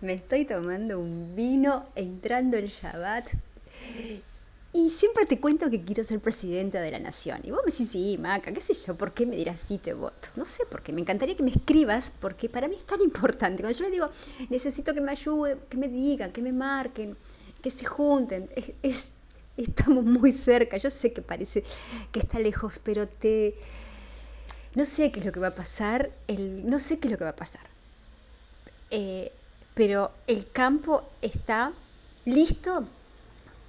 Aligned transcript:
me 0.00 0.14
estoy 0.14 0.44
tomando 0.44 1.00
un 1.00 1.34
vino 1.34 1.86
entrando 1.94 2.56
el 2.56 2.68
Shabbat. 2.68 3.28
Y 4.72 4.90
siempre 4.90 5.24
te 5.24 5.40
cuento 5.40 5.70
que 5.70 5.82
quiero 5.82 6.04
ser 6.04 6.20
presidenta 6.20 6.80
de 6.80 6.90
la 6.90 6.98
nación. 6.98 7.40
Y 7.42 7.50
vos 7.50 7.60
me 7.64 7.72
decís, 7.72 7.88
sí, 7.88 8.18
Maca, 8.18 8.52
qué 8.52 8.60
sé 8.60 8.74
yo, 8.74 8.94
¿por 8.96 9.12
qué 9.12 9.24
me 9.26 9.34
dirás 9.34 9.60
sí 9.60 9.78
te 9.78 9.94
voto? 9.94 10.28
No 10.36 10.44
sé 10.44 10.66
por 10.66 10.82
qué, 10.82 10.92
me 10.92 11.00
encantaría 11.00 11.36
que 11.36 11.42
me 11.42 11.50
escribas, 11.50 12.12
porque 12.20 12.48
para 12.48 12.68
mí 12.68 12.76
es 12.76 12.86
tan 12.86 13.00
importante. 13.00 13.62
Cuando 13.62 13.76
yo 13.76 13.84
le 13.84 13.90
digo, 13.90 14.10
necesito 14.50 14.94
que 14.94 15.00
me 15.00 15.10
ayuden, 15.10 15.58
que 15.70 15.78
me 15.78 15.88
digan, 15.88 16.32
que 16.32 16.42
me 16.42 16.52
marquen, 16.52 17.16
que 17.62 17.70
se 17.70 17.86
junten, 17.86 18.50
es, 18.82 19.12
estamos 19.56 20.04
muy 20.04 20.32
cerca. 20.32 20.76
Yo 20.76 20.90
sé 20.90 21.12
que 21.12 21.22
parece 21.22 21.64
que 22.12 22.20
está 22.20 22.38
lejos, 22.38 22.78
pero 22.78 23.08
te... 23.08 23.54
No 24.74 24.84
sé 24.84 25.10
qué 25.10 25.20
es 25.20 25.26
lo 25.26 25.32
que 25.32 25.40
va 25.40 25.48
a 25.48 25.54
pasar, 25.54 26.10
no 26.28 26.78
sé 26.78 26.98
qué 26.98 27.08
es 27.08 27.12
lo 27.12 27.18
que 27.18 27.24
va 27.24 27.30
a 27.30 27.36
pasar. 27.36 27.62
Eh, 28.90 29.32
pero 29.78 30.10
el 30.26 30.50
campo 30.50 31.08
está 31.22 31.72
listo 32.24 32.84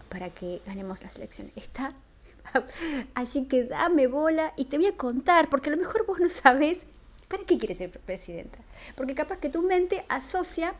para 0.10 0.32
que 0.32 0.60
ganemos 0.66 1.04
las 1.04 1.18
elecciones. 1.18 1.54
Está. 1.56 1.94
Así 3.14 3.46
que 3.46 3.66
dame 3.66 4.08
bola 4.08 4.52
y 4.58 4.66
te 4.66 4.80
voy 4.80 4.88
a 4.88 4.98
contar, 4.98 5.52
porque 5.52 5.70
a 5.70 5.74
lo 5.74 5.78
mejor 5.78 6.08
vos 6.08 6.20
no 6.20 6.28
sabes 6.28 6.88
para 7.28 7.44
qué 7.44 7.60
quieres 7.60 7.78
ser 7.78 7.92
presidenta. 7.92 8.58
Porque 8.96 9.14
capaz 9.14 9.38
que 9.38 9.50
tu 9.50 9.62
mente 9.62 10.04
asocia 10.10 10.74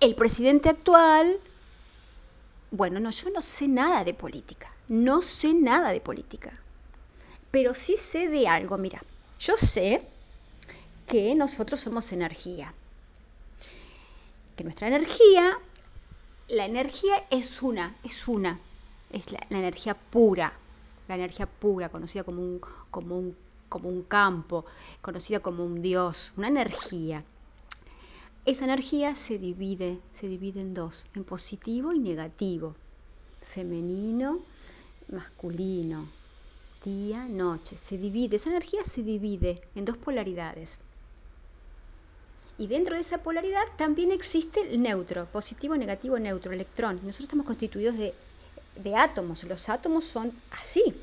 el 0.00 0.14
presidente 0.14 0.70
actual. 0.70 1.40
Bueno, 2.70 3.00
no, 3.00 3.10
yo 3.10 3.28
no 3.28 3.42
sé 3.42 3.68
nada 3.68 4.02
de 4.02 4.14
política. 4.14 4.72
No 4.88 5.20
sé 5.20 5.52
nada 5.52 5.92
de 5.92 6.00
política. 6.00 6.58
Pero 7.50 7.74
sí 7.74 7.98
sé 7.98 8.28
de 8.28 8.48
algo, 8.48 8.78
mira. 8.78 8.98
Yo 9.38 9.58
sé 9.58 10.06
que 11.06 11.34
nosotros 11.34 11.80
somos 11.80 12.12
energía. 12.12 12.72
Que 14.56 14.64
nuestra 14.64 14.88
energía 14.88 15.58
la 16.50 16.66
energía 16.66 17.14
es 17.30 17.62
una, 17.62 17.96
es 18.02 18.26
una, 18.26 18.58
es 19.12 19.30
la, 19.30 19.38
energía 19.50 19.94
pura, 19.94 20.52
la 21.06 21.14
energía 21.14 21.46
pura, 21.46 21.90
conocida 21.90 22.24
como 22.24 22.42
un, 22.42 22.60
como, 22.90 23.18
un, 23.18 23.36
como 23.68 23.88
un 23.88 24.02
campo, 24.02 24.64
conocida 25.00 25.38
como 25.38 25.64
un 25.64 25.80
dios, 25.80 26.32
una 26.36 26.48
energía. 26.48 27.24
Esa 28.46 28.64
energía 28.64 29.14
se 29.14 29.38
divide, 29.38 30.00
se 30.10 30.26
divide 30.26 30.60
en 30.60 30.74
dos, 30.74 31.06
en 31.14 31.22
positivo 31.22 31.92
y 31.92 32.00
negativo, 32.00 32.74
femenino, 33.40 34.40
masculino, 35.08 36.08
día, 36.82 37.26
noche, 37.28 37.76
se 37.76 37.96
divide, 37.96 38.36
esa 38.36 38.50
energía 38.50 38.84
se 38.84 39.04
divide 39.04 39.62
en 39.76 39.84
dos 39.84 39.98
polaridades. 39.98 40.80
Y 42.58 42.66
dentro 42.66 42.94
de 42.94 43.00
esa 43.00 43.18
polaridad 43.18 43.64
también 43.76 44.12
existe 44.12 44.60
el 44.60 44.82
neutro, 44.82 45.26
positivo, 45.26 45.76
negativo, 45.76 46.18
neutro, 46.18 46.52
electrón. 46.52 46.96
Nosotros 46.96 47.24
estamos 47.24 47.46
constituidos 47.46 47.96
de, 47.96 48.14
de 48.76 48.96
átomos, 48.96 49.44
los 49.44 49.68
átomos 49.68 50.04
son 50.04 50.32
así. 50.50 50.94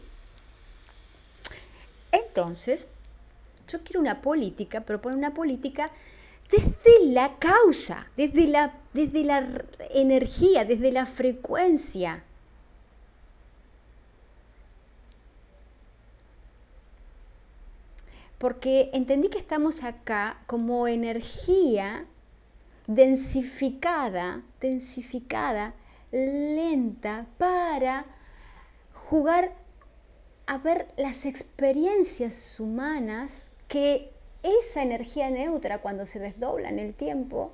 Entonces, 2.11 2.87
yo 3.67 3.79
quiero 3.83 3.99
una 3.99 4.21
política, 4.21 4.81
proponer 4.81 5.17
una 5.17 5.33
política 5.33 5.91
desde 6.49 7.07
la 7.07 7.37
causa, 7.37 8.07
desde 8.15 8.47
la, 8.47 8.73
desde 8.93 9.23
la 9.23 9.65
energía, 9.91 10.63
desde 10.65 10.91
la 10.91 11.05
frecuencia. 11.05 12.23
Porque 18.37 18.89
entendí 18.93 19.29
que 19.29 19.39
estamos 19.39 19.83
acá 19.83 20.41
como 20.45 20.87
energía 20.87 22.05
densificada, 22.87 24.43
densificada, 24.61 25.73
lenta, 26.11 27.27
para 27.37 28.05
jugar 28.93 29.53
a 30.45 30.57
ver 30.57 30.87
las 30.97 31.25
experiencias 31.25 32.59
humanas 32.59 33.47
que 33.67 34.13
esa 34.43 34.81
energía 34.81 35.29
neutra 35.29 35.79
cuando 35.79 36.05
se 36.05 36.19
desdobla 36.19 36.69
en 36.69 36.79
el 36.79 36.93
tiempo, 36.93 37.51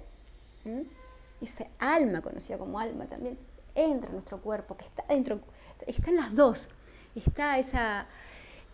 ese 1.42 1.70
alma 1.80 2.22
conocida 2.22 2.58
como 2.58 2.80
alma 2.80 3.06
también, 3.06 3.38
entra 3.74 4.10
en 4.10 4.16
nuestro 4.16 4.40
cuerpo, 4.42 4.78
está 4.80 5.04
dentro, 5.08 5.40
están 5.88 6.18
las 6.18 6.36
dos, 6.36 6.70
está 7.16 7.58
esa 7.58 8.06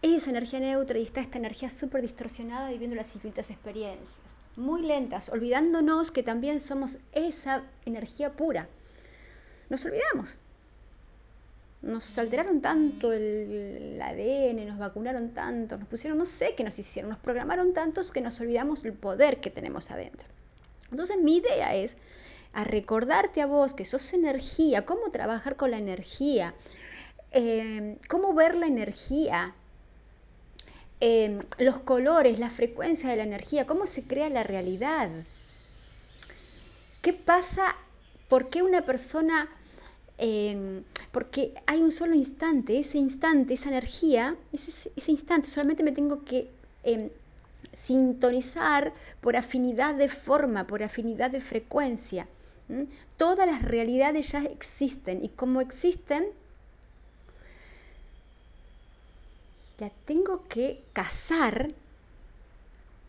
esa 0.01 0.29
energía 0.29 0.59
neutra 0.59 0.97
y 0.97 1.03
está 1.03 1.21
esta 1.21 1.37
energía 1.37 1.69
súper 1.69 2.01
distorsionada 2.01 2.69
viviendo 2.69 2.95
las 2.95 3.13
infinitas 3.15 3.49
experiencias, 3.49 4.19
muy 4.55 4.81
lentas, 4.81 5.29
olvidándonos 5.29 6.11
que 6.11 6.23
también 6.23 6.59
somos 6.59 6.99
esa 7.11 7.63
energía 7.85 8.33
pura. 8.33 8.67
Nos 9.69 9.85
olvidamos. 9.85 10.37
Nos 11.81 12.17
alteraron 12.17 12.59
tanto 12.59 13.13
el, 13.13 13.97
ADN, 14.01 14.67
nos 14.67 14.79
vacunaron 14.79 15.33
tanto, 15.33 15.77
nos 15.77 15.87
pusieron, 15.87 16.17
no 16.17 16.25
sé 16.25 16.53
qué 16.55 16.63
nos 16.63 16.77
hicieron, 16.77 17.09
nos 17.09 17.19
programaron 17.19 17.73
tantos 17.73 18.11
que 18.11 18.19
nos 18.19 18.39
olvidamos 18.41 18.83
el 18.83 18.93
poder 18.93 19.39
que 19.39 19.49
tenemos 19.49 19.89
adentro. 19.89 20.27
Entonces 20.91 21.17
mi 21.17 21.37
idea 21.37 21.75
es 21.75 21.95
a 22.51 22.65
recordarte 22.65 23.41
a 23.41 23.45
vos 23.45 23.73
que 23.73 23.85
sos 23.85 24.13
energía, 24.13 24.85
cómo 24.85 25.09
trabajar 25.11 25.55
con 25.55 25.71
la 25.71 25.77
energía, 25.77 26.53
eh, 27.31 27.97
cómo 28.09 28.33
ver 28.33 28.55
la 28.55 28.65
energía, 28.65 29.55
Em, 31.01 31.43
los 31.59 31.79
colores, 31.79 32.39
la 32.39 32.49
frecuencia 32.49 33.09
de 33.09 33.15
la 33.15 33.23
energía, 33.23 33.65
cómo 33.65 33.85
se 33.85 34.05
crea 34.05 34.29
la 34.29 34.43
realidad. 34.43 35.09
¿Qué 37.01 37.13
pasa? 37.13 37.75
¿Por 38.27 38.49
qué 38.49 38.63
una 38.63 38.83
persona... 38.83 39.49
Em, 40.17 40.83
porque 41.13 41.53
hay 41.65 41.81
un 41.81 41.93
solo 41.93 42.13
instante, 42.13 42.77
ese 42.77 42.97
instante, 42.97 43.53
esa 43.53 43.69
energía, 43.69 44.35
ese, 44.51 44.91
instante, 45.07 45.47
solamente 45.47 45.81
me 45.81 45.93
tengo 45.93 46.25
que 46.25 46.49
em, 46.83 47.09
sintonizar 47.71 48.93
por 49.21 49.37
afinidad 49.37 49.95
de 49.95 50.09
forma, 50.09 50.67
por 50.67 50.83
afinidad 50.83 51.31
de 51.31 51.39
frecuencia. 51.39 52.27
Todas 53.17 53.47
las 53.47 53.63
realidades 53.63 54.31
ya 54.33 54.43
existen 54.43 55.23
y 55.23 55.29
como 55.29 55.61
existen, 55.61 56.27
la 59.79 59.89
tengo 60.05 60.47
que 60.47 60.83
casar 60.93 61.69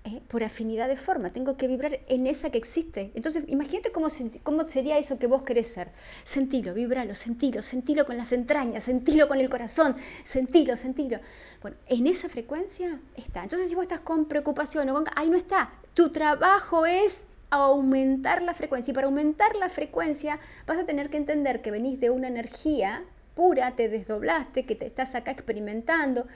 eh, 0.05 0.23
por 0.29 0.43
afinidad 0.43 0.89
de 0.89 0.97
forma, 0.97 1.31
tengo 1.31 1.59
que 1.59 1.69
vibrar 1.69 2.01
en 2.09 2.27
esa 2.27 2.49
que 2.51 2.57
existe. 2.57 3.11
Entonces, 3.15 3.45
imagínate 3.49 3.93
cómo, 3.93 4.09
cómo 4.43 4.67
sería 4.67 4.97
eso 4.97 5.19
que 5.19 5.27
vos 5.27 5.43
querés 5.43 5.69
ser. 5.69 5.91
Sentilo, 6.25 6.73
vibralo, 6.73 7.15
sentilo, 7.15 7.61
sentilo 7.61 8.07
con 8.07 8.17
las 8.17 8.33
entrañas, 8.33 8.85
sentilo 8.85 9.29
con 9.29 9.41
el 9.41 9.51
corazón, 9.51 9.97
sentilo, 10.25 10.75
sentilo. 10.77 11.19
Bueno, 11.61 11.77
en 11.87 12.07
esa 12.07 12.31
frecuencia 12.31 12.99
está. 13.15 13.43
Entonces, 13.43 13.69
si 13.69 13.75
vos 13.75 13.83
estás 13.83 14.01
con 14.01 14.25
preocupación 14.25 14.89
o 14.89 14.95
con... 14.95 15.05
Ahí 15.17 15.29
no 15.29 15.37
está. 15.37 15.71
Tu 15.93 16.11
trabajo 16.11 16.87
es 16.87 17.25
aumentar 17.51 18.41
la 18.41 18.55
frecuencia. 18.55 18.93
Y 18.93 18.95
para 18.95 19.07
aumentar 19.07 19.55
la 19.57 19.69
frecuencia 19.69 20.39
vas 20.67 20.79
a 20.79 20.87
tener 20.87 21.11
que 21.11 21.19
entender 21.19 21.61
que 21.61 21.71
venís 21.71 22.01
de 22.01 22.09
una 22.09 22.29
energía 22.29 23.05
pura, 23.35 23.77
te 23.77 23.89
desdoblaste, 23.89 24.65
que 24.65 24.77
te 24.77 24.87
estás 24.87 25.15
acá 25.15 25.31
experimentando, 25.31 26.27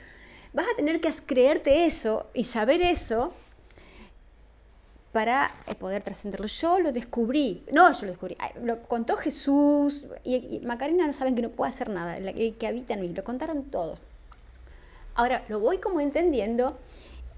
Vas 0.55 0.67
a 0.73 0.77
tener 0.77 1.01
que 1.01 1.13
creerte 1.27 1.85
eso 1.85 2.27
y 2.33 2.45
saber 2.45 2.81
eso 2.81 3.33
para 5.11 5.51
poder 5.81 6.03
trascenderlo. 6.03 6.47
Yo 6.47 6.79
lo 6.79 6.93
descubrí, 6.93 7.65
no, 7.73 7.93
yo 7.93 8.07
lo 8.07 8.13
descubrí, 8.13 8.37
lo 8.63 8.83
contó 8.85 9.17
Jesús. 9.17 10.07
Y, 10.23 10.61
Macarena 10.65 11.09
no 11.09 11.13
saben 11.13 11.35
que 11.35 11.43
no 11.43 11.51
puede 11.51 11.71
hacer 11.71 11.89
nada, 11.89 12.17
que 12.33 12.67
habita 12.67 12.95
en 12.95 13.01
mí, 13.01 13.09
lo 13.09 13.25
contaron 13.25 13.65
todos. 13.65 13.99
Ahora, 15.17 15.45
lo 15.49 15.59
voy 15.59 15.79
como 15.79 16.01
entendiendo 16.01 16.79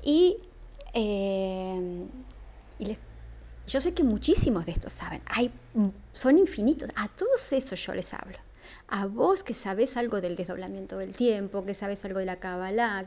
y, 0.02 0.36
eh, 0.92 2.06
yo 3.66 3.80
sé 3.80 3.94
que 3.94 4.04
muchísimos 4.04 4.66
de 4.66 4.72
estos 4.72 4.92
saben, 4.92 5.22
hay, 5.26 5.50
son 6.12 6.38
infinitos, 6.38 6.90
a 6.94 7.08
todos 7.08 7.52
esos 7.52 7.84
yo 7.84 7.94
les 7.94 8.14
hablo 8.14 8.38
a 8.88 9.06
vos 9.06 9.42
que 9.42 9.54
sabes 9.54 9.96
algo 9.96 10.20
del 10.20 10.36
desdoblamiento 10.36 10.98
del 10.98 11.14
tiempo, 11.14 11.64
que 11.64 11.74
sabes 11.74 12.04
algo 12.04 12.18
de 12.18 12.26
la 12.26 12.36
Kabbalah, 12.36 13.04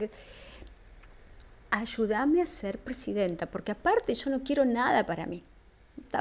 ayúdame 1.72 2.42
a 2.42 2.46
ser 2.46 2.80
presidenta, 2.80 3.46
porque 3.46 3.72
aparte 3.72 4.14
yo 4.14 4.30
no 4.32 4.44
quiero 4.44 4.66
nada 4.66 5.06
para 5.06 5.26
mí. 5.26 5.44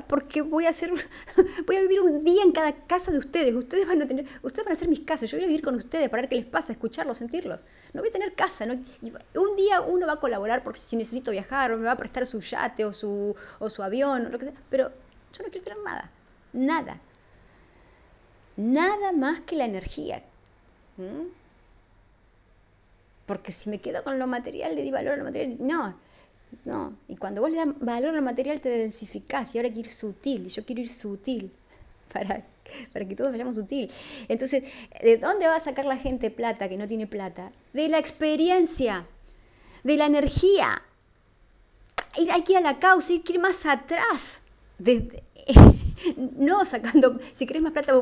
Porque 0.06 0.42
voy 0.42 0.66
a 0.66 0.70
hacer, 0.70 0.92
voy 1.66 1.76
a 1.76 1.80
vivir 1.80 2.00
un 2.00 2.24
día 2.24 2.42
en 2.42 2.52
cada 2.52 2.72
casa 2.86 3.10
de 3.12 3.18
ustedes. 3.18 3.54
Ustedes 3.54 3.86
van 3.86 4.02
a 4.02 4.08
tener, 4.08 4.26
ustedes 4.42 4.64
van 4.64 4.74
a 4.74 4.78
ser 4.78 4.88
mis 4.88 5.00
casas. 5.00 5.30
Yo 5.30 5.38
voy 5.38 5.44
a 5.44 5.46
vivir 5.46 5.62
con 5.62 5.76
ustedes 5.76 6.08
para 6.10 6.22
ver 6.22 6.28
qué 6.28 6.36
les 6.36 6.44
pasa, 6.44 6.72
escucharlos, 6.72 7.18
sentirlos. 7.18 7.64
No 7.92 8.02
voy 8.02 8.10
a 8.10 8.12
tener 8.12 8.34
casa. 8.34 8.66
un 8.66 9.56
día 9.56 9.80
uno 9.80 10.06
va 10.06 10.14
a 10.14 10.20
colaborar 10.20 10.62
porque 10.62 10.80
si 10.80 10.96
necesito 10.96 11.30
viajar, 11.30 11.74
me 11.76 11.84
va 11.84 11.92
a 11.92 11.96
prestar 11.96 12.26
su 12.26 12.40
yate 12.40 12.84
o 12.84 12.92
su, 12.92 13.34
o 13.60 13.70
su 13.70 13.82
avión, 13.82 14.26
o 14.26 14.28
lo 14.28 14.38
que 14.38 14.46
sea. 14.46 14.54
Pero 14.68 14.90
yo 15.32 15.44
no 15.44 15.50
quiero 15.50 15.64
tener 15.64 15.78
nada. 15.84 16.10
Nada 16.52 17.00
nada 18.58 19.12
más 19.12 19.40
que 19.40 19.56
la 19.56 19.64
energía. 19.64 20.22
Porque 23.24 23.52
si 23.52 23.70
me 23.70 23.80
quedo 23.80 24.02
con 24.02 24.18
lo 24.18 24.26
material, 24.26 24.74
le 24.74 24.82
di 24.82 24.90
valor 24.90 25.14
a 25.14 25.16
lo 25.16 25.24
material. 25.24 25.56
No, 25.60 25.96
No, 26.64 26.94
y 27.08 27.16
cuando 27.16 27.40
vos 27.42 27.50
le 27.50 27.58
das 27.58 27.68
valor 27.78 28.14
al 28.16 28.22
material 28.22 28.60
te 28.60 28.70
densificás 28.70 29.54
y 29.54 29.58
ahora 29.58 29.68
hay 29.68 29.74
que 29.74 29.80
ir 29.80 29.86
sutil, 29.86 30.46
y 30.46 30.48
yo 30.48 30.64
quiero 30.64 30.80
ir 30.80 30.88
sutil 30.88 31.52
para, 32.12 32.42
para 32.92 33.06
que 33.06 33.14
todos 33.14 33.30
vayamos 33.30 33.56
sutil. 33.56 33.90
Entonces, 34.28 34.64
¿de 35.02 35.18
dónde 35.18 35.46
va 35.46 35.56
a 35.56 35.60
sacar 35.60 35.84
la 35.84 35.96
gente 35.96 36.30
plata 36.30 36.68
que 36.68 36.78
no 36.78 36.88
tiene 36.88 37.06
plata? 37.06 37.52
De 37.72 37.88
la 37.88 37.98
experiencia, 37.98 39.06
de 39.84 39.96
la 39.96 40.06
energía. 40.06 40.82
Hay 42.32 42.42
que 42.42 42.52
ir 42.52 42.58
a 42.58 42.62
la 42.62 42.78
causa, 42.80 43.12
hay 43.12 43.20
que 43.20 43.34
ir 43.34 43.38
más 43.38 43.66
atrás. 43.66 44.40
no 46.36 46.64
sacando, 46.64 47.18
si 47.32 47.46
querés 47.46 47.62
más 47.62 47.72
plata, 47.72 47.94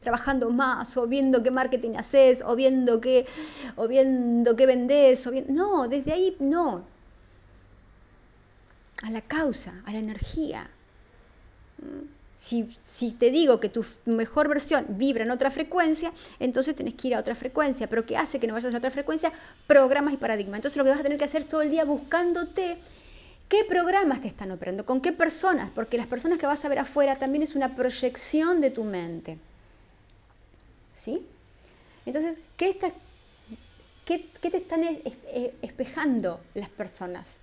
trabajando 0.00 0.50
más, 0.50 0.96
o 0.96 1.06
viendo 1.06 1.42
qué 1.42 1.50
marketing 1.50 1.96
haces, 1.96 2.42
o 2.46 2.56
viendo 2.56 3.00
qué, 3.00 3.26
o 3.76 3.88
viendo 3.88 4.56
qué 4.56 4.66
o 4.66 5.52
no, 5.52 5.88
desde 5.88 6.12
ahí 6.12 6.36
no. 6.40 6.84
A 9.02 9.10
la 9.10 9.20
causa, 9.20 9.82
a 9.84 9.92
la 9.92 9.98
energía. 9.98 10.70
Si, 12.34 12.68
si, 12.84 13.12
te 13.12 13.30
digo 13.30 13.58
que 13.58 13.68
tu 13.68 13.84
mejor 14.04 14.48
versión 14.48 14.84
vibra 14.90 15.24
en 15.24 15.30
otra 15.30 15.50
frecuencia, 15.50 16.12
entonces 16.38 16.74
tenés 16.74 16.94
que 16.94 17.08
ir 17.08 17.14
a 17.14 17.20
otra 17.20 17.34
frecuencia. 17.34 17.88
Pero 17.88 18.04
¿qué 18.04 18.16
hace 18.16 18.38
que 18.38 18.46
no 18.46 18.54
vayas 18.54 18.74
a 18.74 18.78
otra 18.78 18.90
frecuencia? 18.90 19.32
Programas 19.66 20.14
y 20.14 20.16
paradigmas. 20.18 20.58
Entonces 20.58 20.76
lo 20.76 20.84
que 20.84 20.90
vas 20.90 21.00
a 21.00 21.02
tener 21.02 21.18
que 21.18 21.24
hacer 21.24 21.44
todo 21.44 21.62
el 21.62 21.70
día 21.70 21.84
buscándote 21.84 22.78
¿Qué 23.48 23.64
programas 23.64 24.20
te 24.20 24.28
están 24.28 24.50
operando? 24.50 24.84
¿Con 24.84 25.00
qué 25.00 25.12
personas? 25.12 25.70
Porque 25.70 25.96
las 25.96 26.08
personas 26.08 26.38
que 26.38 26.46
vas 26.46 26.64
a 26.64 26.68
ver 26.68 26.80
afuera 26.80 27.16
también 27.16 27.42
es 27.42 27.54
una 27.54 27.76
proyección 27.76 28.60
de 28.60 28.70
tu 28.70 28.82
mente. 28.82 29.38
¿Sí? 30.94 31.24
Entonces, 32.06 32.38
¿qué, 32.56 32.76
qué, 34.04 34.50
te 34.50 34.56
están 34.56 34.82
espejando 35.62 36.40
las 36.54 36.68
personas? 36.70 37.38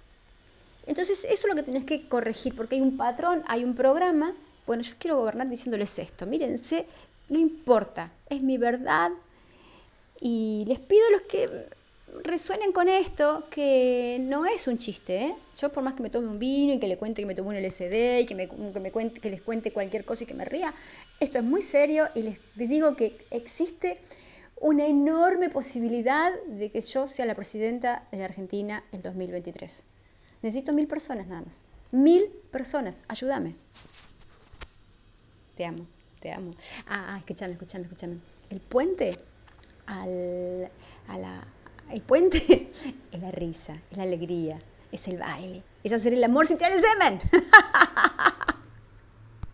Entonces, 0.87 1.23
eso 1.23 1.47
es 1.47 1.47
lo 1.47 1.55
que 1.55 1.63
tenés 1.63 1.85
que 1.85 2.09
corregir, 2.09 2.53
porque 2.55 2.75
hay 2.75 2.81
un 2.81 2.97
patrón, 2.97 3.41
hay 3.47 3.63
un 3.63 3.73
programa. 3.73 4.33
Bueno, 4.67 4.83
yo 4.83 4.95
quiero 4.99 5.17
gobernar 5.17 5.49
diciéndoles 5.49 5.99
esto. 5.99 6.25
Mírense, 6.25 6.85
no 7.29 7.39
importa, 7.39 8.11
es 8.29 8.43
mi 8.43 8.57
verdad. 8.57 9.11
Y 10.19 10.65
les 10.67 10.79
pido 10.79 11.07
a 11.07 11.11
los 11.11 11.21
que 11.23 11.69
resuenen 12.23 12.71
con 12.71 12.89
esto, 12.89 13.45
que 13.49 14.17
no 14.21 14.45
es 14.45 14.67
un 14.67 14.77
chiste. 14.77 15.25
¿eh? 15.25 15.35
Yo 15.59 15.71
por 15.71 15.83
más 15.83 15.93
que 15.93 16.03
me 16.03 16.09
tome 16.09 16.27
un 16.27 16.39
vino 16.39 16.73
y 16.73 16.79
que 16.79 16.87
le 16.87 16.97
cuente 16.97 17.21
que 17.21 17.25
me 17.25 17.35
tomé 17.35 17.49
un 17.49 17.63
LSD 17.63 18.19
y 18.21 18.25
que, 18.25 18.35
me, 18.35 18.47
cuente, 18.91 19.19
que 19.19 19.29
les 19.29 19.41
cuente 19.41 19.71
cualquier 19.71 20.05
cosa 20.05 20.23
y 20.23 20.27
que 20.27 20.33
me 20.33 20.45
ría, 20.45 20.73
esto 21.19 21.37
es 21.37 21.43
muy 21.43 21.61
serio 21.61 22.07
y 22.15 22.23
les, 22.23 22.39
digo 22.55 22.95
que 22.95 23.25
existe 23.31 23.99
una 24.59 24.85
enorme 24.85 25.49
posibilidad 25.49 26.31
de 26.47 26.69
que 26.71 26.81
yo 26.81 27.07
sea 27.07 27.25
la 27.25 27.35
presidenta 27.35 28.07
de 28.11 28.19
la 28.19 28.25
Argentina 28.25 28.83
en 28.91 29.01
2023. 29.01 29.83
Necesito 30.41 30.73
mil 30.73 30.87
personas 30.87 31.27
nada 31.27 31.41
más. 31.41 31.65
Mil 31.91 32.27
personas, 32.51 33.01
ayúdame. 33.07 33.55
Te 35.57 35.65
amo, 35.65 35.85
te 36.19 36.31
amo. 36.31 36.51
Ah, 36.87 37.13
ah 37.13 37.17
escúchame, 37.19 37.53
escúchame, 37.53 37.83
escúchame. 37.83 38.17
El 38.49 38.59
puente 38.59 39.17
al, 39.85 40.71
a 41.07 41.17
la, 41.17 41.47
el 41.93 42.01
puente 42.01 42.71
es 43.11 43.21
la 43.21 43.31
risa, 43.31 43.75
es 43.91 43.97
la 43.97 44.03
alegría, 44.03 44.57
es 44.91 45.07
el 45.07 45.17
baile, 45.17 45.63
es 45.83 45.93
hacer 45.93 46.13
el 46.13 46.23
amor 46.23 46.47
sin 46.47 46.57
tirar 46.57 46.73
el 46.73 46.81
semen. 46.81 47.21